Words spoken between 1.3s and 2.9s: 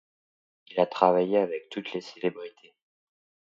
avec toutes les célébrités.